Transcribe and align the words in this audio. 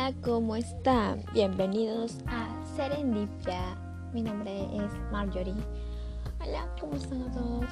Hola, 0.00 0.14
¿cómo 0.22 0.56
están? 0.56 1.22
Bienvenidos 1.34 2.20
a 2.26 2.48
Serendipia. 2.74 3.76
Mi 4.14 4.22
nombre 4.22 4.64
es 4.74 4.90
Marjorie. 5.12 5.52
Hola, 6.40 6.74
¿cómo 6.80 6.94
están 6.94 7.20
a 7.20 7.30
todos? 7.30 7.66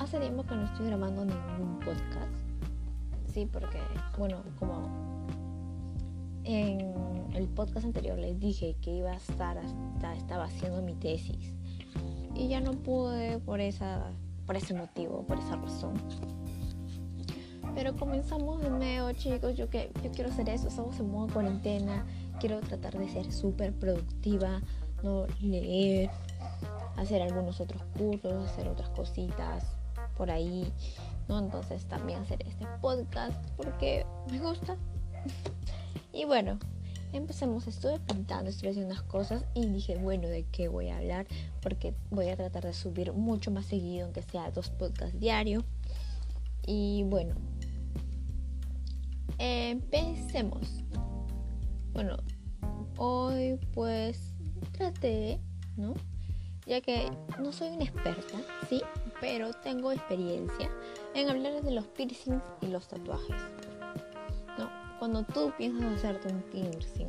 Hace 0.00 0.18
tiempo 0.18 0.42
que 0.42 0.56
no 0.56 0.64
estoy 0.64 0.86
grabando 0.86 1.24
ningún 1.24 1.78
podcast. 1.78 2.34
Sí, 3.32 3.46
porque, 3.46 3.78
bueno, 4.18 4.42
como 4.58 4.90
en 6.42 6.92
el 7.34 7.46
podcast 7.46 7.86
anterior 7.86 8.18
les 8.18 8.40
dije 8.40 8.74
que 8.82 8.90
iba 8.90 9.12
a 9.12 9.16
estar 9.16 9.56
hasta 9.56 10.14
estaba 10.16 10.46
haciendo 10.46 10.82
mi 10.82 10.94
tesis 10.94 11.54
y 12.34 12.48
ya 12.48 12.60
no 12.60 12.72
pude 12.72 13.38
por 13.38 13.60
esa 13.60 14.10
por 14.44 14.56
ese 14.56 14.74
motivo, 14.74 15.24
por 15.24 15.38
esa 15.38 15.54
razón. 15.54 15.94
Pero 17.80 17.96
comenzamos 17.96 18.60
de 18.60 18.68
nuevo, 18.68 19.10
chicos. 19.12 19.56
Yo, 19.56 19.70
que, 19.70 19.90
yo 20.04 20.12
quiero 20.12 20.28
hacer 20.28 20.50
eso. 20.50 20.68
Estamos 20.68 21.00
en 21.00 21.10
modo 21.10 21.32
cuarentena. 21.32 22.04
Quiero 22.38 22.60
tratar 22.60 22.98
de 22.98 23.08
ser 23.08 23.32
súper 23.32 23.72
productiva. 23.72 24.60
No 25.02 25.24
leer. 25.40 26.10
Hacer 26.98 27.22
algunos 27.22 27.58
otros 27.58 27.82
cursos. 27.96 28.50
Hacer 28.50 28.68
otras 28.68 28.90
cositas 28.90 29.64
por 30.18 30.30
ahí. 30.30 30.70
¿no? 31.26 31.38
Entonces 31.38 31.86
también 31.86 32.20
hacer 32.20 32.46
este 32.46 32.66
podcast 32.82 33.42
porque 33.56 34.04
me 34.30 34.40
gusta. 34.40 34.76
y 36.12 36.26
bueno, 36.26 36.58
empecemos. 37.14 37.66
Estuve 37.66 37.98
pintando, 38.00 38.50
estuve 38.50 38.72
haciendo 38.72 38.92
unas 38.92 39.04
cosas 39.04 39.46
y 39.54 39.64
dije, 39.64 39.96
bueno, 39.96 40.28
¿de 40.28 40.44
qué 40.52 40.68
voy 40.68 40.90
a 40.90 40.98
hablar? 40.98 41.26
Porque 41.62 41.94
voy 42.10 42.28
a 42.28 42.36
tratar 42.36 42.62
de 42.64 42.74
subir 42.74 43.14
mucho 43.14 43.50
más 43.50 43.64
seguido, 43.64 44.04
aunque 44.04 44.20
sea 44.20 44.50
dos 44.50 44.68
podcasts 44.68 45.18
diarios. 45.18 45.64
Y 46.66 47.04
bueno, 47.04 47.34
Empecemos. 49.42 50.84
Bueno, 51.94 52.18
hoy 52.98 53.58
pues 53.72 54.34
traté, 54.72 55.40
¿no? 55.78 55.94
Ya 56.66 56.82
que 56.82 57.10
no 57.38 57.50
soy 57.50 57.68
una 57.70 57.84
experta, 57.84 58.38
sí, 58.68 58.82
pero 59.18 59.50
tengo 59.54 59.92
experiencia 59.92 60.70
en 61.14 61.30
hablar 61.30 61.62
de 61.62 61.70
los 61.70 61.86
piercings 61.86 62.42
y 62.60 62.66
los 62.66 62.86
tatuajes. 62.86 63.42
¿No? 64.58 64.70
Cuando 64.98 65.22
tú 65.22 65.50
piensas 65.56 65.90
hacerte 65.94 66.28
un 66.30 66.42
piercing, 66.42 67.08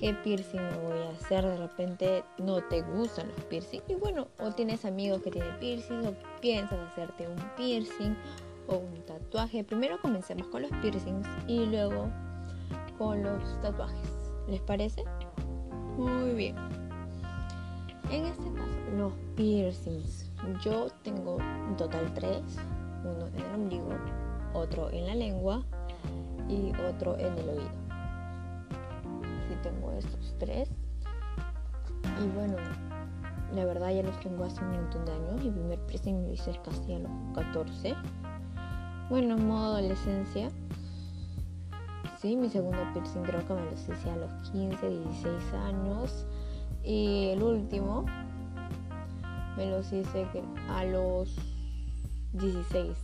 ¿qué 0.00 0.14
piercing 0.14 0.62
me 0.62 0.78
voy 0.78 0.98
a 0.98 1.10
hacer? 1.10 1.46
De 1.46 1.58
repente 1.58 2.24
no 2.38 2.60
te 2.60 2.82
gustan 2.82 3.28
los 3.28 3.44
piercings. 3.44 3.84
Y 3.88 3.94
bueno, 3.94 4.26
o 4.40 4.50
tienes 4.50 4.84
amigos 4.84 5.22
que 5.22 5.30
tienen 5.30 5.56
piercing, 5.60 6.04
o 6.06 6.14
piensas 6.40 6.80
hacerte 6.90 7.28
un 7.28 7.38
piercing, 7.56 8.16
o 8.72 8.78
un 8.78 9.04
tatuaje. 9.04 9.64
Primero 9.64 10.00
comencemos 10.00 10.46
con 10.48 10.62
los 10.62 10.70
piercings 10.82 11.26
y 11.46 11.66
luego 11.66 12.08
con 12.98 13.22
los 13.22 13.60
tatuajes. 13.60 14.10
¿Les 14.48 14.60
parece? 14.60 15.04
Muy 15.96 16.32
bien. 16.32 16.56
En 18.10 18.26
este 18.26 18.52
caso, 18.52 18.78
los 18.96 19.12
piercings. 19.36 20.30
Yo 20.64 20.88
tengo 21.02 21.38
en 21.40 21.76
total 21.76 22.12
tres. 22.14 22.42
Uno 23.04 23.26
en 23.26 23.38
el 23.38 23.54
ombligo, 23.54 23.88
otro 24.54 24.90
en 24.90 25.06
la 25.06 25.14
lengua 25.14 25.64
y 26.48 26.72
otro 26.88 27.18
en 27.18 27.36
el 27.38 27.48
oído. 27.48 27.70
Así 29.44 29.56
tengo 29.62 29.92
estos 29.92 30.34
tres. 30.38 30.68
Y 32.22 32.28
bueno, 32.36 32.56
la 33.54 33.64
verdad 33.64 33.90
ya 33.92 34.02
los 34.02 34.18
tengo 34.20 34.44
hace 34.44 34.60
un 34.62 34.72
montón 34.72 35.04
de 35.04 35.12
años. 35.12 35.42
Mi 35.42 35.50
primer 35.50 35.78
piercing 35.86 36.24
lo 36.24 36.32
hice 36.32 36.52
casi 36.64 36.94
a 36.94 36.98
los 37.00 37.10
14 37.34 37.96
bueno, 39.12 39.36
en 39.36 39.46
modo 39.46 39.76
adolescencia. 39.76 40.48
Sí, 42.18 42.34
mi 42.34 42.48
segundo 42.48 42.78
piercing 42.94 43.20
creo 43.24 43.46
que 43.46 43.52
me 43.52 43.60
lo 43.60 43.72
hice 43.72 44.08
a 44.08 44.16
los 44.16 44.32
15, 44.52 44.88
16 44.88 45.52
años. 45.52 46.24
Y 46.82 47.26
el 47.26 47.42
último 47.42 48.06
me 49.58 49.66
los 49.66 49.92
hice 49.92 50.26
a 50.70 50.84
los 50.84 51.36
16, 52.32 52.96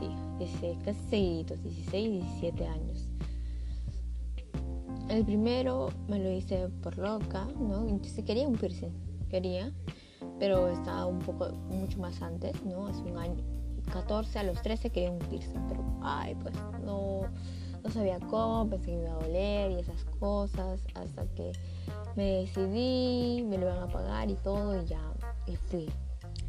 sí, 0.00 0.08
16, 0.40 0.78
casi 0.84 1.00
seguiditos, 1.08 1.62
16, 1.62 2.10
17 2.10 2.66
años. 2.66 3.08
El 5.10 5.24
primero 5.24 5.90
me 6.08 6.18
lo 6.18 6.32
hice 6.32 6.70
por 6.82 6.98
loca, 6.98 7.46
¿no? 7.56 7.86
Entonces 7.86 8.24
quería 8.24 8.48
un 8.48 8.56
piercing, 8.56 8.90
quería, 9.30 9.72
pero 10.40 10.66
estaba 10.70 11.06
un 11.06 11.20
poco, 11.20 11.52
mucho 11.70 12.00
más 12.00 12.20
antes, 12.20 12.60
¿no? 12.64 12.88
Hace 12.88 13.02
un 13.02 13.16
año, 13.16 13.51
14 13.92 14.38
a 14.38 14.42
los 14.42 14.60
13 14.62 14.90
quería 14.90 15.10
un 15.10 15.18
piercing, 15.18 15.68
pero 15.68 15.84
ay, 16.02 16.34
pues 16.36 16.54
no, 16.84 17.22
no 17.84 17.90
sabía 17.90 18.18
cómo, 18.20 18.68
pensé 18.68 18.86
que 18.86 18.92
iba 18.92 19.10
a 19.10 19.22
doler 19.22 19.72
y 19.72 19.80
esas 19.80 20.04
cosas, 20.18 20.80
hasta 20.94 21.26
que 21.34 21.52
me 22.16 22.24
decidí, 22.40 23.42
me 23.42 23.58
lo 23.58 23.68
iban 23.68 23.82
a 23.82 23.88
pagar 23.88 24.30
y 24.30 24.34
todo 24.34 24.80
y 24.80 24.86
ya, 24.86 25.02
y 25.46 25.56
fui. 25.56 25.90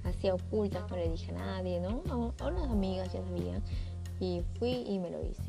Hacía 0.03 0.35
ocultas, 0.35 0.89
no 0.89 0.97
le 0.97 1.09
dije 1.09 1.31
a 1.31 1.35
nadie, 1.35 1.79
¿no? 1.79 2.01
A, 2.39 2.47
unas 2.47 2.69
amigas 2.69 3.11
ya 3.11 3.21
sabían, 3.23 3.61
y 4.19 4.41
fui 4.57 4.83
y 4.87 4.99
me 4.99 5.11
lo 5.11 5.21
hice. 5.21 5.43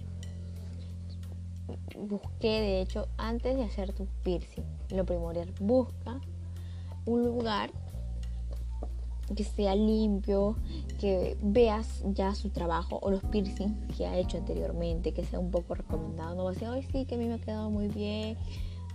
Busqué, 1.97 2.61
de 2.61 2.81
hecho, 2.81 3.07
antes 3.17 3.57
de 3.57 3.63
hacer 3.63 3.93
tu 3.93 4.07
piercing, 4.25 4.65
lo 4.91 5.05
primordial, 5.05 5.53
busca 5.61 6.21
un 7.07 7.25
lugar 7.25 7.71
que 9.35 9.45
sea 9.45 9.75
limpio, 9.75 10.57
que 11.01 11.37
veas 11.43 12.03
ya 12.07 12.35
su 12.35 12.51
trabajo 12.51 12.99
o 13.03 13.11
los 13.11 13.23
piercings 13.25 13.97
que 13.97 14.07
ha 14.07 14.19
hecho 14.19 14.39
anteriormente, 14.39 15.13
que 15.13 15.25
sea 15.25 15.39
un 15.39 15.51
poco 15.51 15.75
recomendado. 15.75 16.35
No 16.35 16.45
va 16.45 16.51
a 16.51 16.53
decir, 16.53 16.69
ay, 16.69 16.83
sí, 16.83 17.05
que 17.07 17.15
a 17.15 17.19
mí 17.19 17.27
me 17.27 17.35
ha 17.35 17.39
quedado 17.39 17.71
muy 17.71 17.89
bien, 17.89 18.37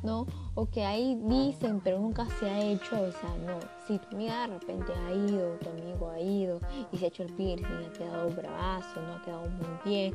¿no? 0.04 0.26
O 0.56 0.66
que 0.66 0.86
ahí 0.86 1.20
dicen, 1.24 1.82
pero 1.84 2.00
nunca 2.00 2.28
se 2.40 2.50
ha 2.50 2.62
hecho, 2.62 2.96
o 2.96 3.12
sea, 3.12 3.36
no. 3.46 3.60
Si 3.88 3.98
tu 3.98 4.16
amiga 4.16 4.42
de 4.42 4.60
repente 4.60 4.92
ha 4.94 5.14
ido, 5.14 5.56
tu 5.58 5.70
amigo 5.70 6.10
ha 6.10 6.20
ido 6.20 6.60
y 6.92 6.98
se 6.98 7.06
ha 7.06 7.08
hecho 7.08 7.24
el 7.24 7.34
piercing, 7.34 7.66
ha 7.66 7.94
quedado 7.94 8.30
bravazo, 8.30 9.02
no 9.02 9.14
ha 9.16 9.22
quedado 9.24 9.50
muy 9.50 9.92
bien, 9.92 10.14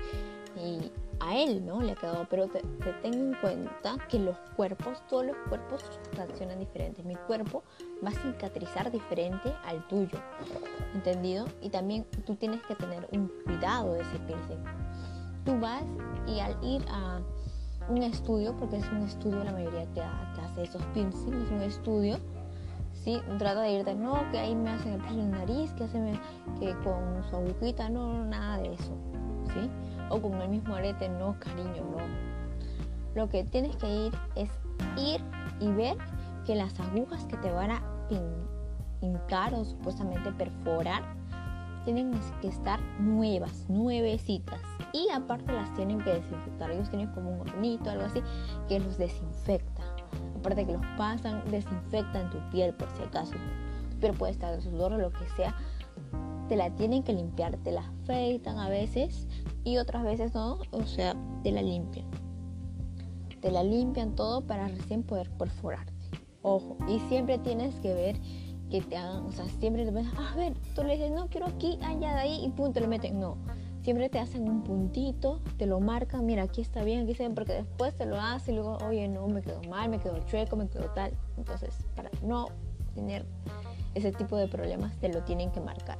y 0.56 0.90
a 1.20 1.36
él, 1.36 1.64
¿no? 1.64 1.80
Le 1.80 1.92
ha 1.92 1.94
quedado, 1.94 2.26
pero 2.28 2.48
te, 2.48 2.60
tengo 3.02 3.16
en 3.16 3.34
cuenta 3.40 3.96
que 4.08 4.18
los 4.18 4.36
cuerpos, 4.56 5.02
todos 5.08 5.26
los 5.26 5.36
cuerpos 5.48 5.82
reaccionan 6.16 6.58
diferentes. 6.58 7.04
Mi 7.04 7.14
cuerpo 7.14 7.62
va 8.04 8.10
a 8.10 8.12
cicatrizar 8.12 8.90
diferente 8.90 9.52
al 9.64 9.86
tuyo, 9.88 10.18
¿entendido? 10.94 11.46
Y 11.62 11.70
también 11.70 12.04
tú 12.26 12.34
tienes 12.36 12.62
que 12.62 12.74
tener 12.74 13.08
un 13.12 13.30
cuidado 13.44 13.94
de 13.94 14.02
ese 14.02 14.18
piercing. 14.20 14.64
Tú 15.44 15.58
vas 15.60 15.84
y 16.26 16.40
al 16.40 16.56
ir 16.62 16.84
a 16.88 17.20
un 17.88 18.02
estudio, 18.02 18.56
porque 18.56 18.78
es 18.78 18.90
un 18.90 19.02
estudio 19.02 19.44
la 19.44 19.52
mayoría 19.52 19.86
que, 19.92 20.00
hace 20.00 20.62
esos 20.62 20.82
piercings, 20.94 21.44
es 21.44 21.50
un 21.50 21.62
estudio, 21.62 22.18
¿sí? 22.92 23.20
Trata 23.38 23.60
de 23.60 23.72
irte, 23.72 23.94
no, 23.94 24.24
que 24.30 24.38
ahí 24.38 24.54
me 24.54 24.70
hacen 24.70 24.94
el 24.94 25.00
piercing 25.00 25.30
nariz, 25.30 25.72
que 25.72 25.84
hacen 25.84 26.18
que 26.58 26.74
con 26.82 27.22
su 27.28 27.36
agujita, 27.36 27.88
no, 27.88 28.24
nada 28.24 28.58
de 28.58 28.72
eso, 28.72 28.92
¿sí? 29.52 29.70
Con 30.20 30.40
el 30.40 30.48
mismo 30.48 30.74
arete, 30.74 31.08
no, 31.08 31.36
cariño, 31.38 31.84
no. 31.90 31.98
Lo 33.14 33.28
que 33.28 33.44
tienes 33.44 33.76
que 33.76 33.88
ir 33.88 34.12
es 34.34 34.50
ir 34.96 35.20
y 35.60 35.70
ver 35.70 35.96
que 36.44 36.54
las 36.54 36.78
agujas 36.80 37.24
que 37.26 37.36
te 37.38 37.50
van 37.50 37.70
a 37.70 37.82
pincar 39.00 39.54
o 39.54 39.64
supuestamente 39.64 40.32
perforar 40.32 41.02
tienen 41.84 42.18
que 42.40 42.48
estar 42.48 42.80
nuevas, 42.98 43.68
nuevecitas. 43.68 44.60
Y 44.92 45.08
aparte 45.10 45.52
las 45.52 45.72
tienen 45.74 46.00
que 46.00 46.14
desinfectar. 46.14 46.70
Ellos 46.70 46.88
tienen 46.88 47.08
como 47.12 47.30
un 47.30 47.40
hornito, 47.40 47.90
algo 47.90 48.04
así, 48.04 48.22
que 48.68 48.80
los 48.80 48.96
desinfecta. 48.96 49.82
Aparte 50.38 50.66
que 50.66 50.72
los 50.72 50.86
pasan, 50.96 51.42
desinfectan 51.50 52.30
tu 52.30 52.38
piel 52.50 52.72
por 52.74 52.88
si 52.90 53.02
acaso. 53.02 53.34
Pero 54.00 54.14
puede 54.14 54.32
estar 54.32 54.54
de 54.54 54.62
sudor 54.62 54.94
o 54.94 54.98
lo 54.98 55.12
que 55.12 55.26
sea. 55.36 55.54
Te 56.48 56.56
la 56.56 56.70
tienen 56.70 57.02
que 57.02 57.12
limpiar, 57.12 57.56
te 57.58 57.72
la 57.72 57.82
afeitan 58.02 58.58
a 58.58 58.68
veces 58.68 59.28
y 59.64 59.78
otras 59.78 60.04
veces 60.04 60.34
no, 60.34 60.58
o 60.70 60.82
sea, 60.84 61.16
te 61.42 61.50
la 61.50 61.62
limpian. 61.62 62.06
Te 63.40 63.50
la 63.50 63.62
limpian 63.62 64.14
todo 64.14 64.46
para 64.46 64.68
recién 64.68 65.02
poder 65.02 65.30
perforarte. 65.30 65.92
Ojo, 66.42 66.76
y 66.88 67.00
siempre 67.08 67.38
tienes 67.38 67.74
que 67.76 67.94
ver 67.94 68.20
que 68.70 68.80
te 68.80 68.96
hagan, 68.96 69.24
o 69.24 69.32
sea, 69.32 69.46
siempre 69.60 69.84
te 69.84 69.90
ves, 69.90 70.06
a 70.16 70.36
ver, 70.36 70.54
tú 70.74 70.82
le 70.82 70.94
dices, 70.94 71.10
no, 71.10 71.28
quiero 71.28 71.46
aquí, 71.46 71.78
allá, 71.82 72.14
de 72.14 72.20
ahí, 72.20 72.44
y 72.44 72.50
punto, 72.50 72.80
le 72.80 72.86
meten. 72.86 73.18
No, 73.18 73.38
siempre 73.82 74.08
te 74.08 74.18
hacen 74.18 74.48
un 74.48 74.62
puntito, 74.62 75.40
te 75.58 75.66
lo 75.66 75.80
marcan, 75.80 76.24
mira, 76.24 76.42
aquí 76.42 76.60
está 76.60 76.82
bien, 76.82 77.02
aquí 77.02 77.12
está 77.12 77.24
bien, 77.24 77.34
porque 77.34 77.52
después 77.52 77.94
te 77.94 78.06
lo 78.06 78.20
hacen 78.20 78.54
y 78.54 78.56
luego, 78.58 78.78
oye, 78.86 79.08
no, 79.08 79.26
me 79.28 79.42
quedó 79.42 79.62
mal, 79.68 79.90
me 79.90 79.98
quedó 79.98 80.18
chueco, 80.26 80.56
me 80.56 80.68
quedó 80.68 80.90
tal. 80.90 81.12
Entonces, 81.36 81.74
para 81.94 82.10
no 82.22 82.46
tener 82.94 83.26
ese 83.94 84.12
tipo 84.12 84.36
de 84.36 84.48
problemas, 84.48 84.96
te 85.00 85.08
lo 85.08 85.22
tienen 85.24 85.50
que 85.52 85.60
marcar. 85.60 85.98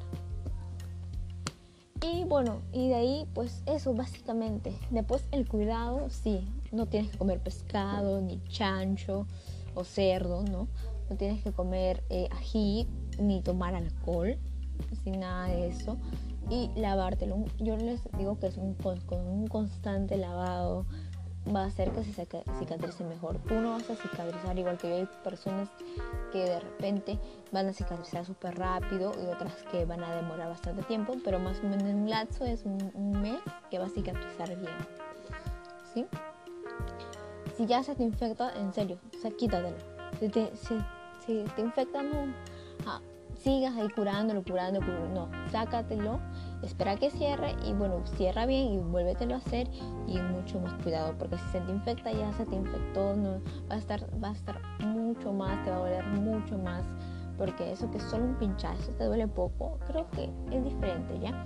Y 2.05 2.25
bueno, 2.25 2.61
y 2.71 2.89
de 2.89 2.97
ahí 2.97 3.27
pues 3.33 3.63
eso 3.65 3.95
básicamente. 3.95 4.77
Después 4.91 5.25
el 5.31 5.49
cuidado, 5.49 6.11
sí, 6.11 6.47
no 6.71 6.85
tienes 6.85 7.11
que 7.11 7.17
comer 7.17 7.41
pescado, 7.41 8.21
ni 8.21 8.43
chancho 8.49 9.27
o 9.75 9.85
cerdo, 9.85 10.43
¿no? 10.43 10.69
No 11.09 11.17
tienes 11.17 11.43
que 11.43 11.53
comer 11.53 12.05
eh, 12.11 12.29
ají, 12.33 12.87
ni 13.19 13.41
tomar 13.41 13.75
alcohol, 13.75 14.37
sin 15.03 15.21
nada 15.21 15.49
de 15.49 15.69
eso. 15.69 15.97
Y 16.51 16.71
lavártelo. 16.77 17.47
Yo 17.59 17.79
les 17.79 18.01
digo 18.19 18.39
que 18.39 18.49
es 18.49 18.59
un, 18.59 18.75
con 18.75 19.27
un 19.27 19.47
constante 19.47 20.19
lavado 20.19 20.85
va 21.53 21.65
a 21.65 21.67
hacer 21.67 21.91
que 21.91 22.05
se 22.05 22.13
cicatrice 22.13 23.05
mejor. 23.05 23.39
Tú 23.47 23.55
no 23.55 23.73
vas 23.73 23.89
a 23.91 23.97
cicatrizar 23.97 24.59
igual 24.59 24.79
que 24.79 24.89
yo. 24.89 24.97
Hay 24.97 25.09
personas 25.23 25.69
que 26.33 26.39
de 26.39 26.61
repente 26.61 27.19
van 27.53 27.69
a 27.69 27.73
cicatrizar 27.73 28.25
súper 28.25 28.59
rápido 28.59 29.13
y 29.23 29.27
otras 29.27 29.53
que 29.71 29.85
van 29.85 30.03
a 30.03 30.15
demorar 30.15 30.49
bastante 30.49 30.83
tiempo, 30.83 31.17
pero 31.25 31.39
más 31.39 31.59
o 31.61 31.65
menos 31.65 31.83
en 31.85 31.97
un 31.97 32.11
lapso 32.11 32.45
es 32.45 32.65
un, 32.65 33.13
mes 33.21 33.41
que 33.71 33.79
va 33.79 33.87
a 33.87 33.91
cicatrizar 33.91 34.49
bien. 34.49 34.73
¿Sí? 35.93 36.07
Si 37.57 37.67
ya 37.67 37.83
se 37.83 37.95
te 37.95 38.03
infecta, 38.03 38.53
en 38.57 38.73
serio, 38.73 38.99
o 39.17 39.21
sea, 39.21 39.31
quítatelo. 39.31 39.77
Si 40.19 40.29
te, 40.29 40.51
si, 40.57 41.45
te 41.55 41.61
infecta, 41.61 42.03
no 42.03 42.33
ah, 42.87 43.01
sigas 43.39 43.77
ahí 43.77 43.89
curándolo, 43.91 44.43
curándolo, 44.43 44.85
curándolo. 44.85 45.29
No, 45.29 45.51
sácatelo 45.51 46.21
espera 46.63 46.97
que 46.97 47.11
cierre 47.11 47.55
y 47.67 47.73
bueno, 47.73 48.03
cierra 48.17 48.47
bien 48.47 48.73
y 48.73 48.79
vuélvetelo 48.79 49.35
a 49.35 49.39
hacer 49.39 49.69
y 50.07 50.19
mucho 50.19 50.61
más 50.61 50.73
cuidado 50.83 51.15
porque 51.19 51.37
si 51.37 51.45
se 51.53 51.61
te 51.61 51.73
infecta 51.73 52.13
ya 52.13 52.33
se 52.33 52.47
te 52.47 52.57
infectó, 52.57 53.15
no, 53.17 53.41
va, 53.71 53.75
a 53.75 53.79
estar, 53.79 54.05
va 54.23 54.29
a 54.29 54.33
estar 54.33 54.61
mucho 54.81 55.33
más, 55.33 55.63
te 55.65 55.71
va 55.71 55.77
a 55.77 55.81
doler 55.81 56.05
mucho 56.07 56.59
más 56.59 56.85
porque 57.37 57.73
eso 57.73 57.91
que 57.91 57.99
es 57.99 58.05
solo 58.05 58.25
un 58.25 58.35
pinchazo 58.37 58.93
te 58.93 59.05
duele 59.05 59.27
poco, 59.27 59.79
creo 59.87 60.09
que 60.11 60.31
es 60.51 60.65
diferente 60.65 61.19
ya. 61.21 61.45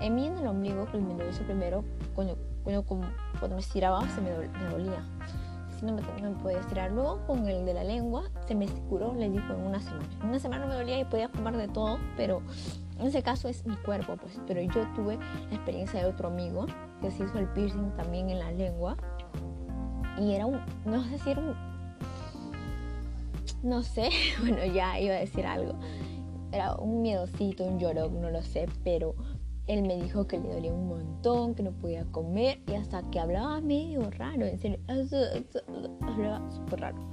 En 0.00 0.16
mí 0.16 0.26
en 0.26 0.36
el 0.36 0.46
ombligo, 0.48 0.86
que 0.86 0.98
me 0.98 1.14
lo 1.14 1.28
hizo 1.28 1.44
primero, 1.44 1.84
cuando, 2.14 2.36
cuando, 2.64 2.82
cuando 2.82 3.56
me 3.56 3.60
estiraba 3.60 4.00
se 4.08 4.20
me, 4.20 4.30
dolía. 4.30 5.04
Si 5.78 5.86
no 5.86 5.92
me, 5.92 6.02
me 6.20 6.36
podía 6.42 6.58
estirar. 6.58 6.90
Luego 6.90 7.24
con 7.26 7.46
el 7.46 7.64
de 7.64 7.74
la 7.74 7.84
lengua 7.84 8.24
se 8.48 8.56
me 8.56 8.66
curó, 8.88 9.14
le 9.14 9.30
digo, 9.30 9.44
en 9.54 9.64
una 9.64 9.80
semana. 9.80 10.04
En 10.22 10.28
una 10.30 10.38
semana 10.40 10.66
me 10.66 10.74
dolía 10.74 10.98
y 10.98 11.04
podía 11.04 11.28
comer 11.28 11.56
de 11.56 11.68
todo, 11.68 11.98
pero 12.16 12.42
en 13.02 13.08
ese 13.08 13.22
caso 13.22 13.48
es 13.48 13.66
mi 13.66 13.74
cuerpo, 13.76 14.16
pues, 14.16 14.40
pero 14.46 14.62
yo 14.62 14.86
tuve 14.94 15.18
la 15.18 15.56
experiencia 15.56 16.00
de 16.00 16.06
otro 16.06 16.28
amigo 16.28 16.66
que 17.00 17.10
se 17.10 17.24
hizo 17.24 17.38
el 17.38 17.48
piercing 17.48 17.90
también 17.96 18.30
en 18.30 18.38
la 18.38 18.52
lengua. 18.52 18.96
Y 20.20 20.34
era 20.34 20.46
un, 20.46 20.60
no 20.84 21.02
sé 21.04 21.18
si 21.18 21.30
era 21.30 21.40
un, 21.40 21.54
no 23.64 23.82
sé, 23.82 24.10
bueno, 24.40 24.64
ya 24.66 25.00
iba 25.00 25.16
a 25.16 25.18
decir 25.18 25.44
algo, 25.44 25.74
era 26.52 26.76
un 26.76 27.02
miedosito, 27.02 27.64
un 27.64 27.80
llorón, 27.80 28.20
no 28.20 28.30
lo 28.30 28.42
sé, 28.42 28.68
pero 28.84 29.16
él 29.66 29.82
me 29.82 29.96
dijo 29.96 30.28
que 30.28 30.38
le 30.38 30.52
dolía 30.52 30.72
un 30.72 30.86
montón, 30.86 31.56
que 31.56 31.64
no 31.64 31.72
podía 31.72 32.04
comer 32.04 32.60
y 32.68 32.74
hasta 32.74 33.02
que 33.10 33.18
hablaba 33.18 33.60
medio 33.60 34.08
raro, 34.10 34.46
en 34.46 34.58
serio, 34.60 34.78
hablaba 36.02 36.50
súper 36.52 36.80
raro. 36.80 37.11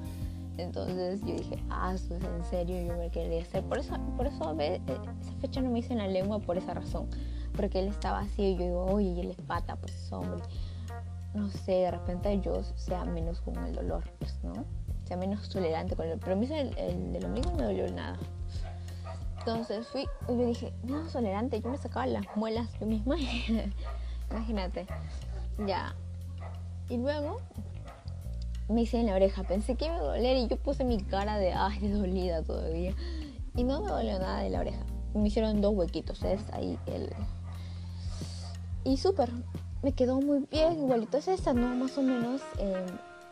Entonces 0.62 1.22
yo 1.22 1.34
dije, 1.36 1.64
ah, 1.70 1.94
eso 1.96 2.16
es 2.16 2.24
en 2.24 2.44
serio, 2.46 2.82
yo 2.82 2.98
me 2.98 3.10
quería 3.10 3.42
hacer. 3.42 3.64
Por 3.64 3.80
eso, 3.80 3.96
por 4.18 4.28
eso 4.28 4.56
eh, 4.60 4.82
esa 5.22 5.34
fecha 5.40 5.62
no 5.62 5.70
me 5.70 5.80
hice 5.80 5.94
en 5.94 6.00
la 6.00 6.08
lengua 6.08 6.40
por 6.40 6.58
esa 6.58 6.74
razón. 6.74 7.10
Porque 7.56 7.80
él 7.80 7.88
estaba 7.88 8.20
así 8.20 8.44
y 8.44 8.56
yo 8.56 8.64
digo, 8.64 8.86
oye, 8.86 9.10
y 9.10 9.20
él 9.22 9.32
es 9.32 9.42
pata, 9.42 9.76
pues 9.76 10.12
hombre. 10.12 10.44
No 11.34 11.50
sé, 11.50 11.72
de 11.72 11.92
repente 11.92 12.40
yo 12.42 12.64
sea 12.76 13.06
menos 13.06 13.42
con 13.42 13.58
el 13.58 13.76
dolor, 13.76 14.04
pues, 14.20 14.38
¿no? 14.44 14.66
Sea 15.06 15.18
menos 15.18 15.50
tolerante 15.50 15.96
con 15.96 16.06
el 16.06 16.12
dolor. 16.12 16.24
Pero 16.24 16.36
a 16.36 16.40
mí 16.40 16.48
el, 16.52 16.78
el 16.78 17.14
del 17.14 17.26
ombligo 17.26 17.52
no 17.52 17.58
me 17.58 17.64
dolió 17.64 17.92
nada. 17.92 18.18
Entonces 19.40 19.88
fui 19.88 20.06
y 20.28 20.38
yo 20.38 20.46
dije, 20.46 20.74
no, 20.84 21.02
tolerante, 21.08 21.62
yo 21.62 21.70
me 21.70 21.78
sacaba 21.78 22.06
las 22.06 22.26
muelas 22.36 22.68
yo 22.80 22.86
misma. 22.86 23.16
Imagínate. 24.32 24.86
Ya. 25.66 25.96
Y 26.90 26.98
luego 26.98 27.38
me 28.70 28.82
hice 28.82 29.00
en 29.00 29.08
la 29.08 29.16
oreja. 29.16 29.44
Pensé 29.44 29.76
que 29.76 29.86
iba 29.86 29.96
a 29.96 30.02
doler 30.02 30.38
y 30.38 30.48
yo 30.48 30.58
puse 30.58 30.84
mi 30.84 31.02
cara 31.02 31.38
de, 31.38 31.54
ay, 31.54 31.88
dolida 31.90 32.44
todavía. 32.44 32.96
Y 33.56 33.64
no 33.64 33.82
me 33.82 33.90
dolió 33.90 34.20
nada 34.20 34.42
de 34.42 34.50
la 34.50 34.60
oreja. 34.60 34.86
Me 35.14 35.28
hicieron 35.28 35.60
dos 35.60 35.74
huequitos, 35.74 36.24
es 36.24 36.42
ahí 36.54 36.78
el... 36.86 37.10
Y 38.86 38.98
súper, 38.98 39.30
me 39.82 39.92
quedó 39.92 40.22
muy 40.22 40.46
bien, 40.52 40.74
igualito 40.74 41.18
es 41.18 41.28
esta, 41.28 41.54
¿no? 41.54 41.68
Más 41.76 41.98
o 41.98 42.02
menos 42.02 42.42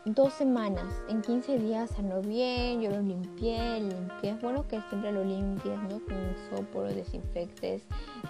dos 0.04 0.32
semanas, 0.32 1.02
en 1.08 1.22
15 1.22 1.58
días 1.58 1.90
sanó 1.90 2.20
bien, 2.20 2.80
yo 2.80 2.90
lo 2.90 3.00
limpié, 3.00 3.80
limpié, 3.80 4.30
es 4.30 4.40
bueno 4.40 4.66
que 4.66 4.80
siempre 4.88 5.12
lo 5.12 5.24
limpies, 5.24 5.78
¿no? 5.82 6.00
Con 6.00 6.16
un 6.16 6.36
sopo, 6.48 6.82
lo 6.82 6.88
desinfectes, 6.88 7.82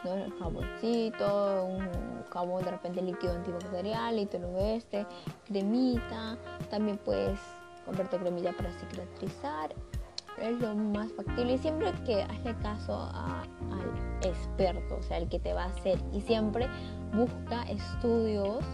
¿no? 0.05 0.15
El 0.15 0.33
jaboncito, 0.39 1.65
un 1.67 2.25
jabón 2.31 2.65
de 2.65 2.71
repente 2.71 3.03
líquido 3.03 3.33
antibacterial 3.33 4.19
y 4.19 4.27
te 4.27 4.39
lo 4.39 4.57
este, 4.59 5.07
cremita, 5.47 6.37
también 6.71 6.99
puedes 6.99 7.39
comprarte 7.85 8.19
cremita 8.19 8.53
para 8.53 8.73
cicatrizar, 8.73 9.75
es 10.41 10.61
lo 10.61 10.75
más 10.75 11.13
factible 11.13 11.55
y 11.55 11.59
siempre 11.59 11.93
que 12.07 12.23
hazle 12.23 12.55
caso 12.63 13.11
al 13.13 13.49
experto, 14.23 14.97
o 14.97 15.03
sea, 15.03 15.19
el 15.19 15.29
que 15.29 15.39
te 15.39 15.53
va 15.53 15.65
a 15.65 15.67
hacer 15.67 15.99
y 16.13 16.21
siempre 16.21 16.69
busca 17.15 17.63
estudios 17.65 18.65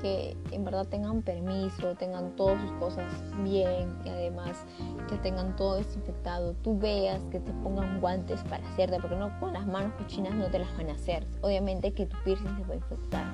que 0.00 0.36
en 0.50 0.64
verdad 0.64 0.86
tengan 0.86 1.22
permiso, 1.22 1.94
tengan 1.94 2.34
todas 2.36 2.60
sus 2.60 2.72
cosas 2.72 3.12
bien 3.42 3.96
y 4.04 4.08
además 4.08 4.64
que 5.08 5.16
tengan 5.16 5.56
todo 5.56 5.76
desinfectado. 5.76 6.54
Tú 6.62 6.78
veas 6.78 7.20
que 7.30 7.40
te 7.40 7.52
pongan 7.62 8.00
guantes 8.00 8.42
para 8.44 8.66
hacerte, 8.68 8.98
porque 9.00 9.16
no 9.16 9.38
con 9.40 9.52
las 9.52 9.66
manos 9.66 9.92
cochinas 9.94 10.34
no 10.34 10.46
te 10.50 10.58
las 10.58 10.76
van 10.76 10.90
a 10.90 10.92
hacer. 10.92 11.26
Obviamente 11.42 11.92
que 11.92 12.06
tu 12.06 12.16
piercing 12.24 12.56
se 12.56 12.62
puede 12.62 12.78
infectar. 12.78 13.24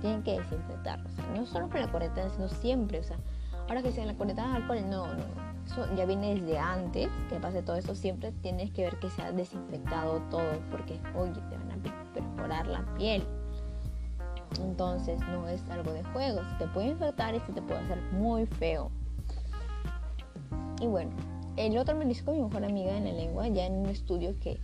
Tienen 0.00 0.22
que 0.22 0.38
desinfectar, 0.38 1.00
o 1.06 1.10
sea, 1.10 1.26
no 1.34 1.46
solo 1.46 1.68
con 1.68 1.80
la 1.80 1.90
cuarentena, 1.90 2.28
sino 2.30 2.48
siempre, 2.48 3.00
o 3.00 3.02
sea, 3.02 3.16
ahora 3.68 3.82
que 3.82 3.92
sea 3.92 4.04
la 4.04 4.14
cuarentena 4.14 4.54
alcohol, 4.54 4.78
no, 4.88 5.06
no, 5.06 5.14
no. 5.14 5.46
Eso 5.66 5.84
ya 5.96 6.04
viene 6.04 6.34
desde 6.34 6.58
antes 6.58 7.08
que 7.28 7.40
pase 7.40 7.60
todo 7.62 7.74
eso. 7.76 7.94
Siempre 7.94 8.30
tienes 8.40 8.70
que 8.70 8.82
ver 8.82 9.00
que 9.00 9.10
se 9.10 9.22
ha 9.22 9.32
desinfectado 9.32 10.20
todo, 10.30 10.60
porque, 10.70 11.00
oye, 11.16 11.32
te 11.32 11.56
van 11.56 11.72
a 11.72 12.14
perforar 12.14 12.66
la 12.68 12.84
piel. 12.94 13.26
Entonces 14.60 15.18
no 15.32 15.48
es 15.48 15.62
algo 15.70 15.92
de 15.92 16.02
juego, 16.04 16.40
se 16.42 16.64
te 16.64 16.70
puede 16.72 16.88
infectar 16.88 17.34
y 17.34 17.40
se 17.40 17.52
te 17.52 17.62
puede 17.62 17.80
hacer 17.80 18.00
muy 18.12 18.46
feo. 18.46 18.90
Y 20.80 20.86
bueno, 20.86 21.10
el 21.56 21.76
otro 21.78 21.96
me 21.96 22.04
dijo 22.04 22.32
mi 22.32 22.40
mejor 22.40 22.64
amiga 22.64 22.96
en 22.96 23.04
la 23.04 23.12
lengua, 23.12 23.48
ya 23.48 23.66
en 23.66 23.74
un 23.74 23.86
estudio 23.86 24.34
que 24.40 24.58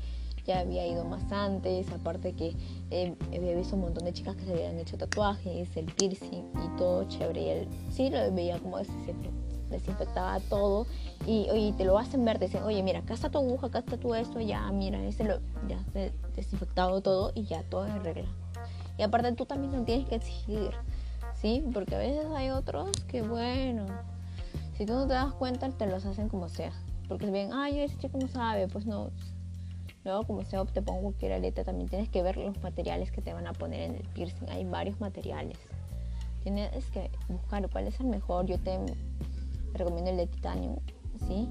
ya 0.44 0.61
había 0.61 0.87
ido 0.87 1.05
más 1.05 1.31
antes, 1.31 1.90
aparte 1.93 2.32
que 2.34 2.56
eh, 2.90 3.14
había 3.34 3.55
visto 3.55 3.76
un 3.76 3.82
montón 3.82 4.05
de 4.05 4.12
chicas 4.12 4.37
que 4.37 4.44
se 4.44 4.52
habían 4.52 4.79
hecho 4.79 4.99
tatuajes, 4.99 5.76
el 5.76 5.87
piercing 5.87 6.50
y 6.55 6.76
todo 6.76 7.05
chévere. 7.08 7.43
Y 7.43 7.49
él 7.49 7.69
sí 7.90 8.11
lo 8.11 8.32
veía 8.32 8.58
como 8.58 8.79
desinfectaba 9.70 10.38
todo 10.40 10.87
y 11.26 11.49
oye, 11.50 11.73
te 11.73 11.84
lo 11.84 11.99
hacen 11.99 12.25
ver, 12.25 12.38
te 12.38 12.44
dicen, 12.44 12.62
oye, 12.62 12.82
mira, 12.82 12.99
acá 13.00 13.14
está 13.14 13.31
tu 13.31 13.38
aguja, 13.38 13.69
acá 13.69 13.79
está 13.79 13.96
tu 13.96 14.14
esto, 14.14 14.38
ya, 14.40 14.70
mira, 14.70 15.02
ese 15.05 15.25
lo, 15.25 15.38
ya 15.67 15.82
desinfectado 16.37 17.00
todo 17.00 17.32
y 17.34 17.44
ya 17.44 17.62
todo 17.62 17.86
en 17.86 18.05
regla. 18.05 18.29
Y 18.99 19.03
aparte 19.03 19.32
tú 19.32 19.46
también 19.46 19.72
no 19.72 19.84
tienes 19.84 20.08
que 20.08 20.17
exigir, 20.17 20.70
¿sí? 21.34 21.65
Porque 21.72 21.94
a 21.94 21.99
veces 21.99 22.27
hay 22.34 22.51
otros 22.51 22.91
que, 23.08 23.22
bueno, 23.22 23.87
si 24.77 24.87
tú 24.87 24.94
no 24.94 25.06
te 25.06 25.15
das 25.15 25.32
cuenta, 25.32 25.69
te 25.70 25.87
los 25.87 26.05
hacen 26.05 26.29
como 26.29 26.49
sea. 26.49 26.72
Porque 27.08 27.27
si 27.27 27.32
ven, 27.32 27.51
ay, 27.53 27.81
ese 27.81 27.96
chico 27.99 28.19
no 28.19 28.29
sabe, 28.29 28.69
pues 28.69 28.87
no. 28.87 29.11
Luego, 30.05 30.25
como 30.25 30.44
sea, 30.44 30.65
te 30.65 30.82
pongo 30.82 31.03
cualquier 31.03 31.32
aleta, 31.32 31.65
también 31.65 31.89
tienes 31.89 32.08
que 32.08 32.22
ver 32.22 32.37
los 32.37 32.61
materiales 32.63 33.13
que 33.13 33.22
te 33.22 33.32
van 33.32 33.46
a 33.46 33.53
poner 33.53 33.82
en 33.82 33.94
el 33.96 34.08
piercing. 34.08 34.49
Hay 34.51 34.65
varios 34.65 35.01
materiales. 35.01 35.58
Tienes 36.43 36.84
que 36.91 37.11
buscar 37.29 37.69
cuál 37.70 37.87
es 37.87 38.01
el 38.01 38.06
mejor. 38.06 38.46
Yo 38.46 38.58
te 38.58 38.79
recomiendo 39.75 40.11
el 40.11 40.17
de 40.17 40.27
titanio, 40.27 40.81
¿sí? 41.29 41.49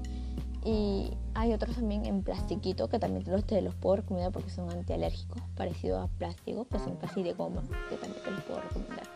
Y 0.64 1.10
hay 1.34 1.52
otros 1.52 1.74
también 1.74 2.06
en 2.06 2.22
plastiquito 2.22 2.88
que 2.88 2.98
también 2.98 3.24
te 3.24 3.32
los, 3.32 3.44
te 3.44 3.60
los 3.62 3.74
puedo 3.74 3.96
recomendar 3.96 4.30
porque 4.30 4.50
son 4.50 4.70
antialérgicos, 4.70 5.42
parecidos 5.56 6.04
a 6.04 6.18
plástico, 6.18 6.66
que 6.66 6.78
son 6.78 6.96
casi 6.96 7.22
de 7.22 7.32
goma, 7.32 7.62
que 7.88 7.96
también 7.96 8.22
te 8.22 8.30
los 8.30 8.42
puedo 8.44 8.60
recomendar. 8.60 9.06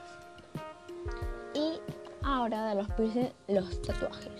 Y 1.54 1.80
ahora 2.22 2.68
de 2.68 2.74
los 2.74 2.88
piercing, 2.92 3.30
los 3.48 3.82
tatuajes. 3.82 4.32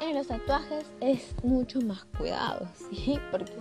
En 0.00 0.14
los 0.14 0.26
tatuajes 0.26 0.86
es 1.00 1.34
mucho 1.44 1.80
más 1.80 2.04
cuidado, 2.16 2.66
¿sí? 2.90 3.18
Porque 3.30 3.52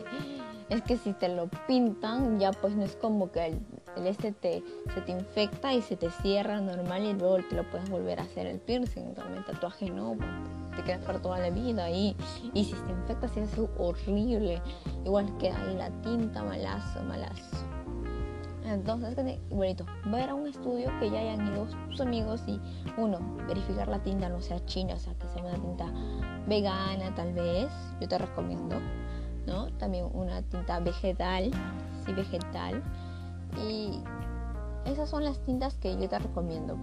es 0.69 0.81
que 0.81 0.97
si 0.97 1.13
te 1.13 1.29
lo 1.29 1.47
pintan, 1.67 2.39
ya 2.39 2.51
pues 2.51 2.75
no 2.75 2.83
es 2.83 2.95
como 2.95 3.31
que 3.31 3.45
el, 3.45 3.59
el 3.95 4.07
este 4.07 4.31
te, 4.31 4.63
se 4.93 5.01
te 5.01 5.11
infecta 5.11 5.73
y 5.73 5.81
se 5.81 5.95
te 5.95 6.09
cierra 6.09 6.59
normal 6.59 7.05
y 7.05 7.13
luego 7.13 7.37
te 7.49 7.55
lo 7.55 7.69
puedes 7.69 7.89
volver 7.89 8.19
a 8.19 8.23
hacer 8.23 8.47
el 8.47 8.59
piercing. 8.59 9.13
El 9.35 9.45
tatuaje 9.45 9.89
no, 9.89 10.15
pues, 10.15 10.29
te 10.77 10.83
quedas 10.83 11.03
para 11.03 11.19
toda 11.19 11.39
la 11.39 11.49
vida 11.49 11.89
y, 11.89 12.15
y 12.53 12.63
si 12.63 12.73
te 12.73 12.91
infecta, 12.91 13.27
si 13.27 13.41
es 13.41 13.51
horrible. 13.77 14.61
Igual 15.03 15.35
que 15.37 15.51
ahí 15.51 15.75
la 15.75 15.89
tinta, 16.01 16.43
malazo, 16.43 17.03
malazo. 17.03 17.57
Entonces, 18.63 19.15
bonito, 19.49 19.85
ver 20.05 20.29
a 20.29 20.35
un 20.35 20.47
estudio 20.47 20.91
que 20.99 21.09
ya 21.09 21.19
hayan 21.19 21.47
ido 21.47 21.67
sus 21.89 22.01
amigos 22.01 22.43
y, 22.47 22.59
uno, 22.97 23.19
verificar 23.47 23.87
la 23.87 23.99
tinta 23.99 24.27
no 24.27 24.41
sea 24.41 24.63
china, 24.65 24.95
o 24.95 24.99
sea, 24.99 25.13
que 25.13 25.27
sea 25.29 25.41
una 25.41 25.55
tinta 25.55 25.85
vegana 26.47 27.15
tal 27.15 27.33
vez, 27.33 27.71
yo 28.01 28.07
te 28.07 28.17
recomiendo, 28.17 28.75
¿no? 29.45 29.67
También 29.77 30.09
una 30.13 30.41
tinta 30.41 30.79
vegetal, 30.81 31.49
sí, 32.05 32.11
vegetal. 32.11 32.83
Y 33.65 34.03
esas 34.85 35.09
son 35.09 35.23
las 35.23 35.39
tintas 35.39 35.75
que 35.75 35.97
yo 35.97 36.09
te 36.09 36.19
recomiendo, 36.19 36.77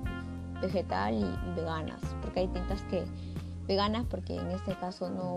vegetal 0.62 1.14
y 1.14 1.54
veganas, 1.54 2.00
porque 2.22 2.40
hay 2.40 2.48
tintas 2.48 2.82
que 2.84 3.04
veganas 3.66 4.06
porque 4.08 4.36
en 4.36 4.50
este 4.50 4.74
caso 4.74 5.10
no, 5.10 5.36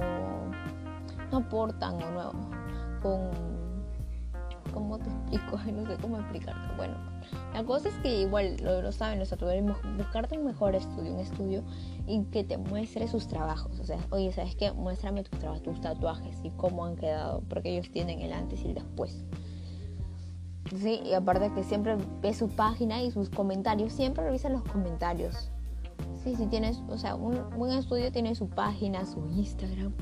no 1.31 1.37
aportan 1.37 2.01
o 2.01 2.11
no, 2.11 2.31
con 3.01 3.57
¿cómo 4.77 4.99
te 4.99 5.09
explico? 5.09 5.57
No 5.71 5.85
sé 5.85 5.97
cómo 6.01 6.17
explicarte. 6.17 6.75
Bueno, 6.75 6.95
la 7.53 7.63
cosa 7.63 7.89
es 7.89 7.95
que 7.95 8.21
igual 8.21 8.57
lo, 8.61 8.91
saben 8.91 9.19
los 9.19 9.29
tatuadores, 9.29 9.63
buscarte 9.97 10.37
un 10.37 10.45
mejor 10.45 10.75
estudio, 10.75 11.13
un 11.13 11.19
estudio 11.19 11.63
y 12.05 12.23
que 12.25 12.43
te 12.43 12.57
muestre 12.57 13.07
sus 13.07 13.27
trabajos. 13.27 13.79
O 13.79 13.83
sea, 13.83 13.97
oye, 14.11 14.31
¿sabes 14.31 14.55
qué? 14.55 14.71
Muéstrame 14.71 15.23
tus, 15.23 15.39
tus 15.63 15.81
tatuajes 15.81 16.37
y 16.43 16.51
cómo 16.51 16.85
han 16.85 16.95
quedado, 16.95 17.41
porque 17.49 17.69
ellos 17.69 17.91
tienen 17.91 18.21
el 18.21 18.33
antes 18.33 18.61
y 18.63 18.67
el 18.67 18.75
después. 18.75 19.23
Sí, 20.75 21.01
y 21.05 21.13
aparte 21.13 21.51
que 21.53 21.63
siempre 21.63 21.97
ve 22.21 22.33
su 22.33 22.49
página 22.49 23.01
y 23.01 23.11
sus 23.11 23.29
comentarios, 23.29 23.93
siempre 23.93 24.23
revisa 24.25 24.49
los 24.49 24.63
comentarios. 24.63 25.49
Si 26.35 26.45
tienes, 26.47 26.81
o 26.89 26.97
sea, 26.97 27.15
un 27.15 27.49
buen 27.57 27.71
estudio 27.71 28.11
tiene 28.11 28.35
su 28.35 28.49
página, 28.49 29.05
su 29.05 29.25
Instagram, 29.27 29.93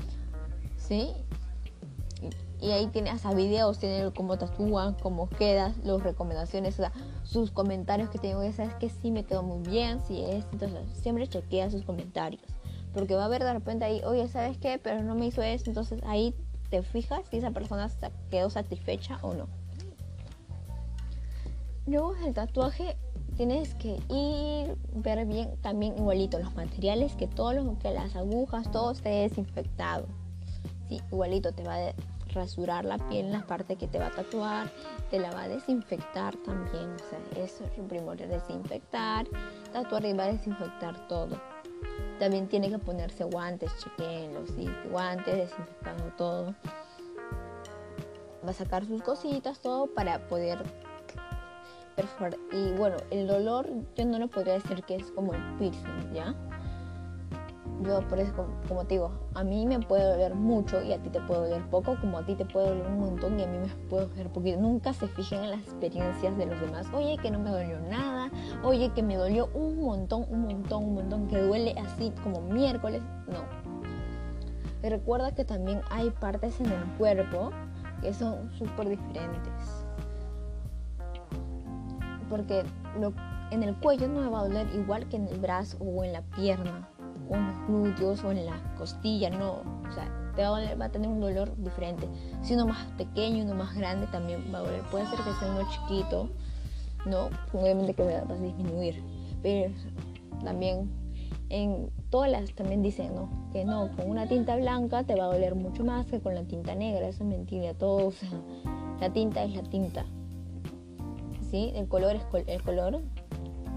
¿sí? 0.76 1.12
Y, 2.60 2.70
ahí 2.70 2.86
tiene 2.86 3.10
hasta 3.10 3.32
videos, 3.34 3.78
tiene 3.78 4.10
cómo 4.12 4.38
tatúan, 4.38 4.94
cómo 4.94 5.28
quedas, 5.28 5.76
las 5.84 6.02
recomendaciones, 6.02 6.74
o 6.74 6.76
sea, 6.78 6.92
sus 7.22 7.50
comentarios 7.50 8.08
que 8.08 8.18
tengo, 8.18 8.40
sabes 8.52 8.74
que 8.74 8.88
sí 8.88 9.10
me 9.10 9.24
quedó 9.24 9.42
muy 9.42 9.60
bien, 9.68 10.00
si 10.00 10.22
es, 10.22 10.46
entonces 10.52 10.80
siempre 10.94 11.28
chequea 11.28 11.70
sus 11.70 11.84
comentarios. 11.84 12.42
Porque 12.94 13.14
va 13.14 13.22
a 13.22 13.26
haber 13.26 13.44
de 13.44 13.52
repente 13.52 13.84
ahí, 13.84 14.00
oye, 14.04 14.26
¿sabes 14.26 14.56
qué? 14.58 14.80
Pero 14.82 15.02
no 15.02 15.14
me 15.14 15.26
hizo 15.26 15.42
eso, 15.42 15.64
entonces 15.66 16.00
ahí 16.06 16.34
te 16.70 16.82
fijas 16.82 17.20
si 17.30 17.36
esa 17.36 17.50
persona 17.50 17.90
quedó 18.30 18.50
satisfecha 18.50 19.18
o 19.22 19.34
no. 19.34 19.48
Luego 21.86 22.14
del 22.14 22.34
tatuaje 22.34 22.96
tienes 23.36 23.74
que 23.74 23.98
ir, 24.08 24.76
ver 24.94 25.26
bien 25.26 25.56
también 25.62 25.96
igualito 25.96 26.38
los 26.38 26.54
materiales, 26.54 27.14
que 27.16 27.26
todo 27.26 27.52
lo 27.52 27.78
que 27.78 27.90
las 27.90 28.16
agujas, 28.16 28.70
todo 28.70 28.92
esté 28.92 29.08
desinfectado. 29.08 30.06
Igualito 30.88 31.52
te 31.52 31.64
va 31.64 31.74
a 31.74 31.94
rasurar 32.32 32.84
la 32.84 32.98
piel, 32.98 33.32
la 33.32 33.46
parte 33.46 33.76
que 33.76 33.88
te 33.88 33.98
va 33.98 34.06
a 34.06 34.10
tatuar, 34.10 34.70
te 35.10 35.18
la 35.18 35.30
va 35.32 35.44
a 35.44 35.48
desinfectar 35.48 36.36
también. 36.36 36.94
O 36.94 37.10
sea, 37.10 37.44
eso 37.44 37.64
es 37.64 37.70
primordial, 37.88 38.28
desinfectar, 38.28 39.26
tatuar 39.72 40.04
y 40.04 40.12
va 40.12 40.24
a 40.24 40.32
desinfectar 40.32 41.08
todo. 41.08 41.40
También 42.18 42.48
tiene 42.48 42.70
que 42.70 42.78
ponerse 42.78 43.24
guantes, 43.24 43.70
chequenlos, 43.78 44.48
¿sí? 44.50 44.68
guantes, 44.90 45.36
desinfectando 45.36 46.04
todo. 46.16 46.54
Va 48.44 48.50
a 48.50 48.54
sacar 48.54 48.86
sus 48.86 49.02
cositas, 49.02 49.58
todo 49.58 49.86
para 49.88 50.26
poder 50.28 50.62
y 52.52 52.72
bueno, 52.72 52.96
el 53.10 53.26
dolor 53.26 53.68
yo 53.96 54.04
no 54.04 54.18
lo 54.18 54.28
podría 54.28 54.54
decir 54.54 54.82
que 54.84 54.96
es 54.96 55.10
como 55.12 55.32
el 55.32 55.42
piercing, 55.58 56.12
¿ya? 56.12 56.34
Yo 57.82 58.00
por 58.08 58.18
eso, 58.18 58.32
como, 58.68 58.84
te 58.84 58.94
digo, 58.94 59.10
a 59.34 59.44
mí 59.44 59.66
me 59.66 59.80
puede 59.80 60.04
doler 60.04 60.34
mucho 60.34 60.82
y 60.82 60.92
a 60.92 60.98
ti 60.98 61.10
te 61.10 61.20
puede 61.20 61.50
doler 61.50 61.70
poco, 61.70 61.96
como 62.00 62.18
a 62.18 62.24
ti 62.24 62.34
te 62.34 62.44
puede 62.44 62.68
doler 62.68 62.86
un 62.86 63.00
montón 63.00 63.38
y 63.38 63.44
a 63.44 63.46
mí 63.46 63.58
me 63.58 63.68
puede 63.88 64.06
doler 64.06 64.28
poquito. 64.30 64.60
Nunca 64.60 64.92
se 64.92 65.08
fijen 65.08 65.44
en 65.44 65.50
las 65.50 65.60
experiencias 65.60 66.36
de 66.38 66.46
los 66.46 66.60
demás. 66.60 66.86
Oye, 66.94 67.18
que 67.18 67.30
no 67.30 67.38
me 67.38 67.50
dolió 67.50 67.78
nada. 67.80 68.30
Oye, 68.62 68.90
que 68.94 69.02
me 69.02 69.16
dolió 69.16 69.50
un 69.52 69.80
montón, 69.80 70.26
un 70.30 70.42
montón, 70.42 70.84
un 70.84 70.94
montón. 70.94 71.28
Que 71.28 71.40
duele 71.40 71.74
así 71.78 72.12
como 72.22 72.40
miércoles. 72.40 73.02
No. 73.26 73.44
Recuerda 74.88 75.34
que 75.34 75.44
también 75.44 75.82
hay 75.90 76.10
partes 76.10 76.58
en 76.60 76.66
el 76.66 76.84
cuerpo 76.96 77.50
que 78.00 78.14
son 78.14 78.50
súper 78.54 78.88
diferentes 78.88 79.85
porque 82.28 82.64
en 83.50 83.62
el 83.62 83.74
cuello 83.76 84.08
no 84.08 84.20
me 84.20 84.28
va 84.28 84.40
a 84.40 84.48
doler 84.48 84.66
igual 84.74 85.08
que 85.08 85.16
en 85.16 85.28
el 85.28 85.38
brazo 85.38 85.78
o 85.80 86.04
en 86.04 86.12
la 86.12 86.22
pierna 86.22 86.88
o 87.28 87.34
en 87.34 87.46
los 87.46 87.66
glúteos 87.66 88.24
o 88.24 88.30
en 88.30 88.46
la 88.46 88.74
costilla, 88.76 89.30
no, 89.30 89.62
o 89.88 89.92
sea, 89.92 90.08
te 90.34 90.42
va 90.42 90.58
a, 90.58 90.74
va 90.74 90.84
a 90.86 90.88
tener 90.90 91.08
un 91.08 91.20
dolor 91.20 91.56
diferente. 91.56 92.08
Si 92.42 92.54
uno 92.54 92.66
más 92.66 92.86
pequeño, 92.92 93.44
uno 93.44 93.54
más 93.54 93.74
grande 93.74 94.06
también 94.08 94.44
va 94.54 94.58
a 94.58 94.62
doler. 94.62 94.82
Puede 94.90 95.06
ser 95.06 95.18
que 95.18 95.32
sea 95.32 95.50
uno 95.50 95.68
chiquito, 95.70 96.28
no, 97.06 97.30
obviamente 97.52 97.94
que 97.94 98.04
va 98.04 98.34
a 98.34 98.38
disminuir, 98.38 99.02
pero 99.42 99.72
también 100.44 100.90
en 101.48 101.90
todas 102.10 102.30
las 102.30 102.52
también 102.54 102.82
dicen 102.82 103.14
¿no? 103.14 103.28
que 103.52 103.64
no, 103.64 103.90
con 103.96 104.10
una 104.10 104.26
tinta 104.26 104.56
blanca 104.56 105.04
te 105.04 105.14
va 105.14 105.24
a 105.24 105.28
doler 105.28 105.54
mucho 105.54 105.84
más 105.84 106.06
que 106.06 106.20
con 106.20 106.34
la 106.34 106.44
tinta 106.44 106.74
negra, 106.74 107.06
eso 107.06 107.22
es 107.22 107.28
mentira, 107.30 107.74
todo, 107.74 108.12
la 109.00 109.12
tinta 109.12 109.44
es 109.44 109.54
la 109.54 109.62
tinta, 109.62 110.04
El 111.74 111.88
color 111.88 112.16
es 112.16 112.22
el 112.46 112.62
color. 112.62 113.02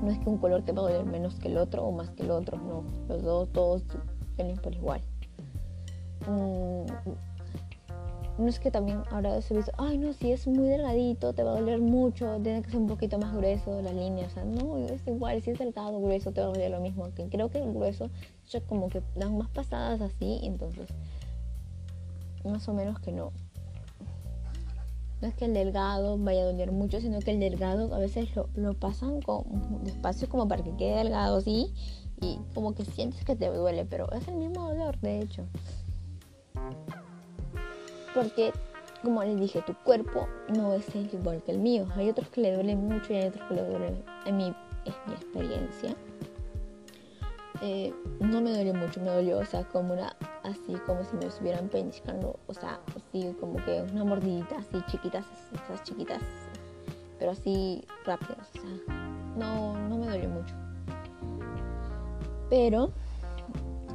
No 0.01 0.12
es 0.12 0.19
que 0.19 0.29
un 0.29 0.38
color 0.38 0.63
te 0.63 0.71
va 0.71 0.81
a 0.81 0.83
doler 0.83 1.05
menos 1.05 1.36
que 1.36 1.50
el 1.50 1.57
otro 1.57 1.83
o 1.83 1.91
más 1.91 2.09
que 2.12 2.24
el 2.24 2.31
otro, 2.31 2.57
no. 2.57 2.83
Los 3.07 3.24
dos, 3.24 3.50
todos 3.51 3.83
duelen 4.38 4.57
por 4.57 4.74
igual. 4.74 5.01
Mm, 6.27 6.86
no 8.39 8.48
es 8.48 8.59
que 8.59 8.71
también 8.71 9.03
ahora 9.12 9.41
se 9.41 9.53
visto, 9.53 9.71
ay 9.77 9.98
no, 9.98 10.13
si 10.13 10.31
es 10.31 10.48
muy 10.48 10.69
delgadito 10.69 11.33
te 11.33 11.43
va 11.43 11.51
a 11.51 11.59
doler 11.59 11.79
mucho, 11.79 12.39
tiene 12.41 12.62
que 12.62 12.71
ser 12.71 12.79
un 12.79 12.88
poquito 12.88 13.19
más 13.19 13.33
grueso 13.33 13.81
la 13.81 13.91
línea, 13.91 14.27
o 14.27 14.29
sea, 14.29 14.45
no, 14.45 14.77
es 14.77 15.05
igual, 15.07 15.41
si 15.41 15.51
es 15.51 15.59
delgado, 15.59 16.00
grueso 16.00 16.31
te 16.31 16.39
va 16.39 16.48
a 16.48 16.50
doler 16.51 16.71
lo 16.71 16.79
mismo, 16.79 17.13
que 17.13 17.27
creo 17.27 17.50
que 17.50 17.62
el 17.62 17.74
grueso, 17.74 18.09
yo 18.50 18.65
como 18.65 18.88
que 18.88 19.01
dan 19.15 19.38
más 19.38 19.50
pasadas 19.50 20.00
así, 20.00 20.39
entonces, 20.43 20.88
más 22.45 22.67
o 22.69 22.74
menos 22.74 23.00
que 23.00 23.12
no. 23.12 23.33
No 25.21 25.27
es 25.27 25.35
que 25.35 25.45
el 25.45 25.53
delgado 25.53 26.17
vaya 26.17 26.43
a 26.43 26.45
doler 26.45 26.71
mucho, 26.71 27.01
sino 27.01 27.19
que 27.19 27.31
el 27.31 27.39
delgado 27.39 27.93
a 27.93 27.99
veces 27.99 28.29
lo, 28.55 28.73
pasan 28.73 29.21
con 29.21 29.43
despacio 29.83 30.29
como 30.29 30.47
para 30.47 30.63
que 30.63 30.75
quede 30.77 30.95
delgado 30.95 31.38
así 31.38 31.73
y 32.21 32.39
como 32.53 32.73
que 32.73 32.85
sientes 32.85 33.25
que 33.25 33.35
te 33.35 33.47
duele, 33.47 33.85
pero 33.85 34.09
es 34.13 34.27
el 34.27 34.35
mismo 34.35 34.69
dolor 34.69 34.97
de 34.99 35.19
hecho. 35.19 35.43
Porque, 38.13 38.51
como 39.03 39.23
les 39.23 39.39
dije, 39.39 39.61
tu 39.61 39.73
cuerpo 39.83 40.27
no 40.55 40.73
es 40.73 40.83
igual 40.95 41.43
que 41.43 41.51
el 41.51 41.59
mío. 41.59 41.85
Hay 41.95 42.09
otros 42.09 42.29
que 42.29 42.41
le 42.41 42.53
duelen 42.53 42.88
mucho 42.88 43.13
y 43.13 43.17
hay 43.17 43.27
otros 43.27 43.47
que 43.47 43.55
le 43.55 43.63
duelen. 43.63 44.03
En 44.25 44.38
mi, 44.38 44.47
es 44.85 44.95
mi 45.05 45.13
experiencia. 45.13 45.95
Eh, 47.61 47.93
no 48.19 48.41
me 48.41 48.51
dolió 48.51 48.73
mucho, 48.73 49.01
me 49.01 49.09
dolió, 49.09 49.39
o 49.39 49.45
sea, 49.45 49.63
como 49.65 49.93
una 49.93 50.15
así 50.50 50.75
como 50.86 51.03
si 51.03 51.15
me 51.18 51.25
estuvieran 51.25 51.68
pellizcando, 51.70 52.39
o 52.48 52.53
sea, 52.53 52.79
así 52.96 53.36
como 53.39 53.63
que 53.65 53.82
una 53.91 54.03
mordidita 54.03 54.58
así 54.58 54.82
chiquitas, 54.88 55.25
esas 55.53 55.84
chiquitas, 55.84 56.22
pero 57.18 57.32
así 57.32 57.84
rápidas, 58.06 58.50
o 58.56 58.62
sea, 58.62 58.96
no, 59.38 59.77
no 59.89 59.98
me 59.98 60.08
dolió 60.08 60.29
mucho. 60.29 60.56
Pero 62.50 62.91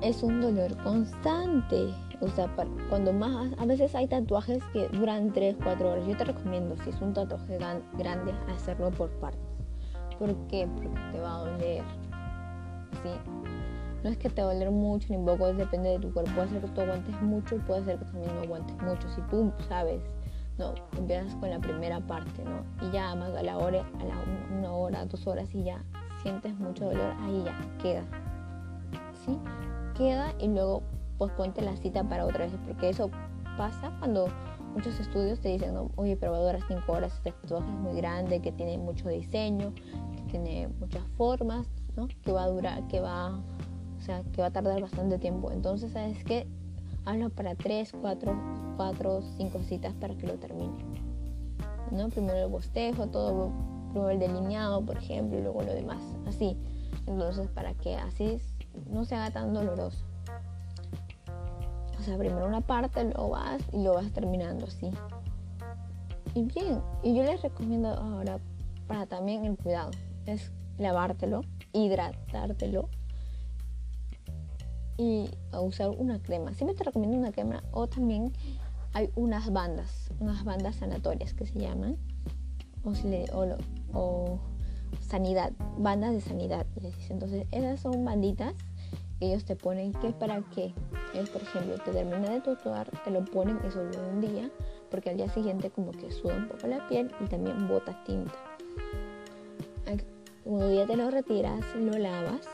es 0.01 0.23
un 0.23 0.41
dolor 0.41 0.77
constante, 0.83 1.95
o 2.21 2.29
sea, 2.29 2.49
cuando 2.89 3.13
más, 3.13 3.53
a 3.59 3.67
veces 3.67 3.95
hay 3.95 4.07
tatuajes 4.07 4.63
que 4.73 4.89
duran 4.89 5.33
3, 5.33 5.57
4 5.63 5.91
horas. 5.91 6.07
Yo 6.07 6.17
te 6.17 6.25
recomiendo, 6.25 6.77
si 6.83 6.91
es 6.91 7.01
un 7.01 7.13
tatuaje 7.13 7.59
grande, 7.59 8.33
hacerlo 8.55 8.91
por 8.91 9.11
partes. 9.21 9.41
Porque 10.19 10.69
te 11.13 11.21
va 11.21 11.37
a 11.37 11.39
doler. 11.41 11.83
¿sí? 13.03 13.11
No 14.05 14.11
es 14.11 14.19
que 14.19 14.29
te 14.29 14.43
va 14.43 14.53
doler 14.53 14.71
mucho 14.71 15.09
ni 15.17 15.25
poco, 15.25 15.51
depende 15.55 15.89
de 15.89 15.99
tu 15.99 16.13
cuerpo. 16.13 16.31
Puede 16.35 16.49
ser 16.51 16.61
que 16.61 16.69
tú 16.69 16.81
aguantes 16.83 17.23
mucho 17.23 17.57
puede 17.67 17.85
ser 17.87 17.99
que 17.99 18.05
también 18.05 18.35
no 18.37 18.43
aguantes 18.43 18.77
mucho. 18.83 19.09
Si 19.09 19.23
tú 19.23 19.51
sabes, 19.67 20.03
no, 20.59 20.75
empiezas 20.99 21.35
con 21.37 21.49
la 21.49 21.59
primera 21.59 22.01
parte, 22.01 22.45
¿no? 22.45 22.87
Y 22.87 22.93
ya 22.93 23.15
más 23.15 23.35
a 23.35 23.43
la 23.43 23.57
hora, 23.57 23.83
a 23.99 24.05
la 24.05 24.15
una 24.59 24.71
hora, 24.73 25.07
dos 25.07 25.27
horas 25.27 25.55
y 25.55 25.65
ya 25.65 25.83
sientes 26.23 26.55
mucho 26.59 26.85
dolor, 26.85 27.15
ahí 27.23 27.45
ya 27.47 27.55
queda. 27.83 28.03
¿Sí? 29.25 29.39
Queda 29.97 30.35
y 30.39 30.49
luego 30.49 30.83
pues 31.17 31.33
ponte 31.33 31.63
la 31.63 31.75
cita 31.77 32.05
para 32.05 32.27
otra 32.27 32.45
vez, 32.45 32.53
porque 32.67 32.91
eso 32.91 33.11
pasa 33.57 33.91
cuando 34.01 34.27
muchos 34.75 35.01
estudios 35.01 35.41
te 35.41 35.49
dicen, 35.49 35.79
oye, 35.97 36.15
pero 36.19 36.33
va 36.33 36.39
a 36.39 36.41
durar 36.43 36.61
cinco 36.69 36.93
horas, 36.93 37.15
este 37.15 37.33
tatuaje 37.33 37.71
es 37.71 37.79
muy 37.79 37.97
grande, 37.97 38.43
que 38.43 38.53
tiene 38.53 38.77
mucho 38.77 39.09
diseño, 39.09 39.73
que 39.75 40.23
tiene 40.31 40.69
muchas 40.79 41.05
formas, 41.17 41.67
¿no? 41.97 42.07
Que 42.23 42.33
va 42.33 42.45
a 42.45 42.49
durar, 42.49 42.87
que 42.89 43.01
va 43.01 43.41
sea, 44.05 44.23
que 44.33 44.43
va 44.43 44.49
a 44.49 44.51
tardar 44.51 44.81
bastante 44.81 45.19
tiempo. 45.19 45.51
Entonces, 45.51 45.93
¿sabes 45.93 46.23
qué? 46.25 46.47
Hazlo 47.05 47.31
para 47.31 47.55
3, 47.55 47.93
4, 48.01 48.75
4, 48.77 49.23
5 49.37 49.63
citas 49.63 49.95
para 49.95 50.15
que 50.15 50.27
lo 50.27 50.35
termine. 50.35 50.75
¿No? 51.91 52.09
Primero 52.09 52.39
el 52.39 52.51
bostejo, 52.51 53.07
todo, 53.09 53.53
primero 53.91 54.11
el 54.11 54.19
delineado, 54.19 54.85
por 54.85 54.99
ejemplo, 54.99 55.39
y 55.39 55.43
luego 55.43 55.63
lo 55.63 55.75
demás. 55.75 56.03
Así. 56.27 56.57
Entonces, 57.07 57.49
para 57.49 57.75
que 57.75 57.97
así 57.97 58.41
no 58.91 59.05
se 59.05 59.15
haga 59.15 59.31
tan 59.31 59.53
doloroso. 59.53 60.05
O 61.99 62.03
sea, 62.03 62.19
primero 62.19 62.47
una 62.47 62.61
parte, 62.61 63.05
lo 63.05 63.31
vas 63.31 63.63
y 63.73 63.83
lo 63.83 63.95
vas 63.95 64.13
terminando 64.13 64.67
así. 64.67 64.91
Y 66.35 66.43
bien, 66.43 66.81
y 67.03 67.15
yo 67.15 67.23
les 67.23 67.41
recomiendo 67.43 67.89
ahora 67.89 68.39
para 68.87 69.07
también 69.07 69.45
el 69.45 69.57
cuidado, 69.57 69.93
es 70.27 70.53
lavártelo, 70.79 71.43
hidratártelo 71.73 72.89
y 74.97 75.31
a 75.53 75.61
usar 75.61 75.91
una 75.91 76.21
crema. 76.21 76.53
Siempre 76.55 76.77
te 76.77 76.85
recomiendo 76.85 77.17
una 77.17 77.33
crema 77.33 77.63
o 77.73 77.87
también 77.87 78.33
hay 78.93 79.11
unas 79.17 79.53
bandas, 79.53 80.11
unas 80.21 80.45
bandas 80.45 80.77
sanatorias 80.77 81.35
que 81.35 81.47
se 81.47 81.59
llaman 81.59 81.97
o, 83.93 84.39
sanidad, 85.01 85.53
bandas 85.79 86.13
de 86.13 86.21
sanidad. 86.21 86.67
Entonces 87.09 87.47
esas 87.51 87.81
son 87.81 88.05
banditas 88.05 88.55
que 89.19 89.27
ellos 89.27 89.45
te 89.45 89.57
ponen 89.57 89.93
que 89.93 90.11
para 90.11 90.43
que, 90.43 90.75
por 91.33 91.43
ejemplo, 91.43 91.79
te 91.85 91.93
termina 91.93 92.31
de 92.31 92.41
tatuar, 92.41 92.91
te 93.05 93.11
lo 93.11 93.25
ponen 93.25 93.59
eso 93.65 93.85
de 93.85 93.99
un 93.99 94.21
día, 94.21 94.51
porque 94.91 95.11
al 95.11 95.17
día 95.17 95.29
siguiente 95.29 95.71
como 95.71 95.93
que 95.93 96.11
suda 96.11 96.37
un 96.37 96.49
poco 96.49 96.67
la 96.67 96.87
piel 96.89 97.11
y 97.21 97.29
también 97.29 97.69
bota 97.69 98.03
tinta. 98.05 98.35
Cuando 100.45 100.73
ya 100.75 100.87
te 100.87 100.97
lo 100.97 101.11
retiras, 101.11 101.65
lo 101.75 101.97
lavas. 101.97 102.47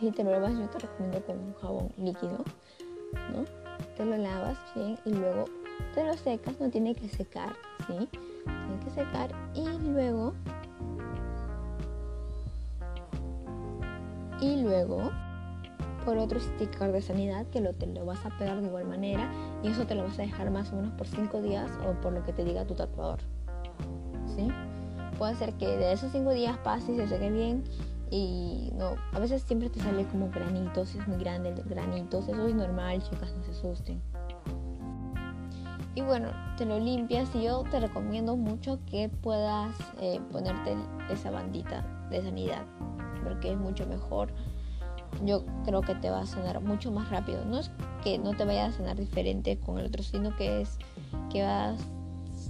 Si 0.00 0.10
te 0.10 0.24
lavas, 0.24 0.52
yo 0.52 0.68
te 0.68 0.78
recomiendo 0.80 1.24
con 1.24 1.38
un 1.38 1.54
jabón 1.54 1.88
líquido, 1.96 2.38
¿no? 3.32 3.44
Te 3.96 4.04
lo 4.04 4.16
lavas 4.16 4.58
bien 4.74 4.98
y 5.04 5.10
luego 5.10 5.44
te 5.94 6.04
lo 6.04 6.16
secas, 6.16 6.58
no 6.60 6.68
tiene 6.68 6.94
que 6.94 7.08
secar, 7.08 7.54
¿sí? 7.86 8.08
Tiene 8.44 8.84
que 8.84 8.90
secar 8.90 9.30
y 9.54 9.66
luego 9.88 10.34
y 14.40 14.62
luego 14.62 15.10
por 16.04 16.18
otro 16.18 16.38
sticker 16.38 16.92
de 16.92 17.00
sanidad 17.00 17.46
que 17.46 17.60
lo, 17.60 17.72
te 17.72 17.86
lo 17.86 18.04
vas 18.04 18.24
a 18.26 18.30
pegar 18.36 18.60
de 18.60 18.66
igual 18.66 18.84
manera 18.84 19.32
y 19.62 19.68
eso 19.68 19.86
te 19.86 19.94
lo 19.94 20.04
vas 20.04 20.18
a 20.18 20.22
dejar 20.22 20.50
más 20.50 20.72
o 20.72 20.76
menos 20.76 20.92
por 20.94 21.06
5 21.06 21.40
días 21.40 21.70
o 21.88 21.98
por 22.00 22.12
lo 22.12 22.22
que 22.24 22.32
te 22.32 22.44
diga 22.44 22.66
tu 22.66 22.74
tatuador. 22.74 23.20
¿Sí? 24.36 24.48
Puede 25.18 25.34
ser 25.36 25.54
que 25.54 25.66
de 25.66 25.92
esos 25.92 26.12
5 26.12 26.32
días 26.32 26.58
pase 26.58 26.92
y 26.92 26.96
se 26.96 27.08
seque 27.08 27.30
bien 27.30 27.64
y 28.16 28.70
no, 28.76 28.94
a 29.12 29.18
veces 29.18 29.42
siempre 29.42 29.68
te 29.68 29.80
sale 29.80 30.06
como 30.06 30.30
granitos, 30.30 30.94
es 30.94 31.08
muy 31.08 31.18
grande 31.18 31.52
granitos, 31.66 32.28
eso 32.28 32.46
es 32.46 32.54
normal, 32.54 33.02
chicas, 33.02 33.34
no 33.36 33.42
se 33.42 33.50
asusten. 33.50 34.00
Y 35.96 36.02
bueno, 36.02 36.28
te 36.56 36.64
lo 36.64 36.78
limpias 36.78 37.28
y 37.34 37.42
yo 37.42 37.64
te 37.72 37.80
recomiendo 37.80 38.36
mucho 38.36 38.78
que 38.88 39.08
puedas 39.08 39.76
eh, 40.00 40.20
ponerte 40.30 40.76
esa 41.10 41.32
bandita 41.32 41.84
de 42.10 42.22
sanidad 42.22 42.64
porque 43.24 43.50
es 43.50 43.58
mucho 43.58 43.84
mejor 43.86 44.32
yo 45.24 45.44
creo 45.64 45.80
que 45.80 45.94
te 45.94 46.10
va 46.10 46.20
a 46.20 46.26
sanar 46.26 46.60
mucho 46.60 46.90
más 46.90 47.08
rápido. 47.10 47.44
No 47.44 47.58
es 47.58 47.70
que 48.02 48.18
no 48.18 48.34
te 48.36 48.44
vaya 48.44 48.66
a 48.66 48.72
sanar 48.72 48.96
diferente 48.96 49.58
con 49.58 49.78
el 49.78 49.86
otro, 49.86 50.02
sino 50.02 50.36
que 50.36 50.62
es 50.62 50.78
que 51.30 51.42
vas 51.42 51.80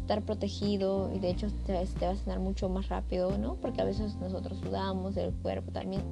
estar 0.05 0.21
protegido 0.21 1.11
y 1.15 1.19
de 1.19 1.31
hecho 1.31 1.49
te, 1.67 1.73
va 1.73 1.81
a 1.81 2.17
sanar 2.17 2.39
mucho 2.39 2.69
más 2.69 2.89
rápido, 2.89 3.39
¿no? 3.39 3.55
Porque 3.55 3.81
a 3.81 3.85
veces 3.85 4.17
nosotros 4.17 4.59
sudamos 4.59 5.15
del 5.15 5.33
cuerpo, 5.33 5.73
también 5.73 6.03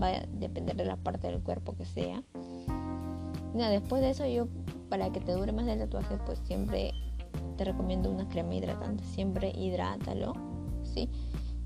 va 0.00 0.08
a 0.08 0.26
depender 0.38 0.76
de 0.76 0.84
la 0.84 0.96
parte 0.96 1.26
del 1.26 1.40
cuerpo 1.40 1.74
que 1.74 1.84
sea. 1.84 2.22
Después 3.52 4.00
de 4.00 4.10
eso 4.10 4.24
yo, 4.26 4.46
para 4.88 5.10
que 5.10 5.20
te 5.20 5.32
dure 5.32 5.50
más 5.50 5.66
el 5.66 5.80
tatuaje, 5.80 6.18
pues 6.24 6.38
siempre 6.44 6.92
te 7.56 7.64
recomiendo 7.64 8.10
una 8.10 8.28
crema 8.28 8.54
hidratante. 8.54 9.02
Siempre 9.04 9.50
hidrátalo, 9.50 10.34
¿sí? 10.84 11.10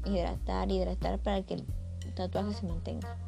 Hidratar, 0.06 0.71
hidratar 0.71 1.18
para 1.18 1.42
que 1.42 1.54
el 1.54 1.64
tatuaje 2.14 2.54
se 2.54 2.66
mantenga. 2.66 3.18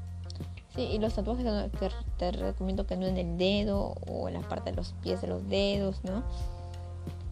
Sí, 0.75 0.83
y 0.83 0.99
los 0.99 1.15
tatuajes 1.15 1.45
te, 1.73 1.91
te, 2.17 2.33
recomiendo 2.33 2.87
que 2.87 2.97
no 2.97 3.07
en 3.07 3.19
el 3.19 3.37
dedo 3.37 3.95
o 4.11 4.29
en 4.29 4.35
la 4.35 4.41
parte 4.41 4.71
de 4.71 4.77
los 4.77 4.95
pies 5.03 5.21
de 5.21 5.27
los 5.27 5.47
dedos, 5.51 6.03
¿no? 6.03 6.25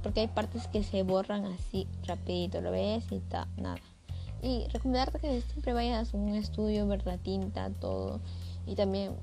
Porque 0.06 0.20
hay 0.20 0.28
partes 0.28 0.68
que 0.68 0.84
se 0.84 1.02
borran 1.02 1.46
así 1.46 1.88
rapidito, 2.06 2.60
lo 2.60 2.70
ves 2.70 3.10
y 3.10 3.16
está, 3.16 3.48
nada. 3.56 3.80
Y 4.40 4.68
recomendarte 4.72 5.18
que 5.18 5.40
siempre 5.40 5.72
vayas 5.72 6.14
a 6.14 6.16
un 6.16 6.28
estudio, 6.36 6.86
ver 6.86 7.04
la 7.04 7.18
tinta, 7.18 7.70
todo. 7.80 8.20
Y 8.68 8.76
también 8.76 9.16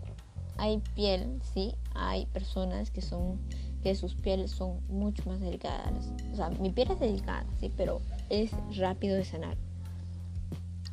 hay 0.58 0.82
piel, 0.94 1.40
sí, 1.54 1.74
hay 1.96 2.26
personas 2.26 2.92
que 2.92 3.02
son 3.02 3.40
que 3.82 3.96
sus 3.96 4.16
pieles 4.16 4.52
son 4.52 4.82
mucho 4.90 5.24
más 5.26 5.40
delicadas. 5.40 6.12
O 6.34 6.36
sea, 6.36 6.50
mi 6.50 6.70
piel 6.70 6.92
es 6.92 7.00
delicada, 7.00 7.46
sí, 7.62 7.72
pero 7.78 8.02
es 8.30 8.52
rápido 8.76 9.16
de 9.16 9.24
sanar. 9.24 9.56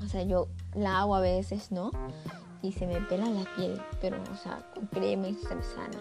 O 0.05 0.07
sea, 0.07 0.23
yo 0.23 0.47
la 0.77 1.01
hago 1.01 1.17
a 1.17 1.21
veces, 1.21 1.73
¿no? 1.73 1.91
y 2.63 2.71
se 2.71 2.87
me 2.87 3.01
pela 3.01 3.29
la 3.29 3.45
piel, 3.57 3.83
pero 4.01 4.23
o 4.31 4.37
sea, 4.37 4.65
con 4.73 4.87
crema 4.87 5.27
y 5.27 5.35
se 5.35 5.53
me 5.53 5.65
sana. 5.65 6.01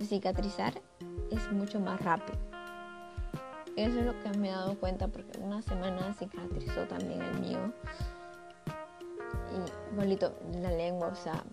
Cicatrizar 0.00 0.80
es 1.30 1.52
mucho 1.52 1.78
más 1.78 2.00
rápido. 2.00 2.57
Eso 3.78 4.00
es 4.00 4.06
lo 4.06 4.20
que 4.20 4.36
me 4.36 4.48
he 4.48 4.50
dado 4.50 4.76
cuenta 4.76 5.06
porque 5.06 5.38
una 5.38 5.62
semana 5.62 6.12
cicatrizó 6.18 6.82
también 6.88 7.22
el 7.22 7.38
mío. 7.38 7.72
Y 9.54 9.94
bolito, 9.94 10.34
la 10.60 10.72
lengua, 10.72 11.06
o 11.06 11.14
sea, 11.14 11.44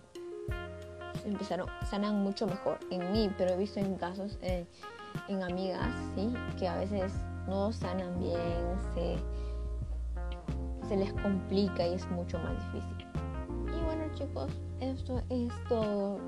empezaron, 1.24 1.68
sanan 1.88 2.24
mucho 2.24 2.48
mejor 2.48 2.80
en 2.90 3.12
mí, 3.12 3.30
pero 3.38 3.52
he 3.52 3.56
visto 3.56 3.78
en 3.78 3.94
casos 3.94 4.38
eh, 4.42 4.66
en 5.28 5.40
amigas, 5.44 5.88
¿sí? 6.16 6.34
Que 6.58 6.66
a 6.66 6.76
veces 6.78 7.12
no 7.46 7.72
sanan 7.72 8.18
bien, 8.18 8.76
se, 8.92 9.16
se 10.88 10.96
les 10.96 11.12
complica 11.12 11.86
y 11.86 11.94
es 11.94 12.10
mucho 12.10 12.40
más 12.40 12.54
difícil 12.72 13.15
chicos, 14.16 14.50
esto 14.80 15.20
es 15.28 15.52
todo 15.68 16.18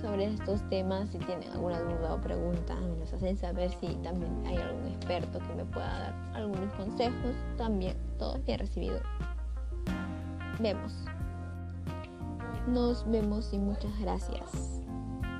sobre 0.00 0.24
estos 0.26 0.66
temas. 0.70 1.10
Si 1.10 1.18
tienen 1.18 1.50
alguna 1.52 1.80
duda 1.80 2.14
o 2.14 2.20
pregunta, 2.20 2.74
me 2.76 2.96
los 2.98 3.12
hacen 3.12 3.36
saber 3.36 3.70
si 3.70 3.88
también 3.96 4.32
hay 4.46 4.56
algún 4.56 4.88
experto 4.88 5.38
que 5.38 5.54
me 5.54 5.64
pueda 5.66 5.86
dar 5.86 6.14
algunos 6.34 6.72
consejos. 6.74 7.34
También 7.56 7.96
todo 8.18 8.38
bien 8.46 8.58
recibido. 8.58 9.00
Vemos. 10.60 10.92
Nos 12.66 13.08
vemos 13.10 13.52
y 13.52 13.58
muchas 13.58 13.98
gracias 14.00 14.82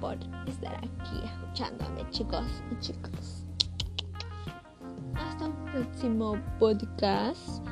por 0.01 0.17
estar 0.47 0.77
aquí 0.77 1.25
escuchándome, 1.25 2.09
chicos 2.11 2.47
y 2.73 2.79
chicas. 2.81 3.45
Hasta 5.15 5.47
un 5.47 5.65
próximo 5.73 6.37
podcast. 6.59 7.68